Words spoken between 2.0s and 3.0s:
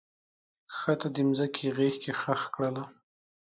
کې ښخ کړله